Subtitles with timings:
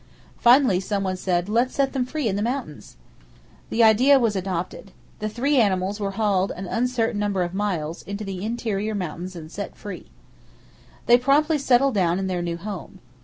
[0.39, 2.97] Finally some one said, "Let's set them free in the mountains!"
[3.69, 4.93] The idea was adopted.
[5.19, 9.51] The three animals were hauled an uncertain number of miles into the interior mountains and
[9.51, 10.07] set free.
[11.05, 12.97] They promptly settled down in their new home.